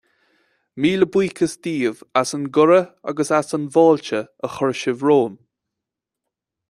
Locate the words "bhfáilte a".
3.77-4.51